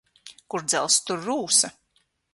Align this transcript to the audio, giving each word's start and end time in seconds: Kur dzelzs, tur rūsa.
Kur 0.53 0.63
dzelzs, 0.69 0.97
tur 1.11 1.23
rūsa. 1.27 1.71